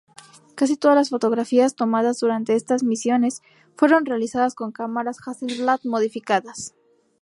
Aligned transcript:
Casi 0.55 0.77
todas 0.77 0.95
las 0.95 1.09
fotografías 1.11 1.75
tomadas 1.75 2.17
durante 2.19 2.55
estas 2.55 2.81
misiones 2.81 3.43
fueron 3.75 4.03
realizadas 4.07 4.55
con 4.55 4.71
cámaras 4.71 5.19
Hasselblad 5.27 5.81
modificadas. 5.83 6.73